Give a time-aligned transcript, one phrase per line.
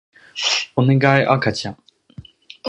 [0.75, 1.77] おねがい赤ちゃん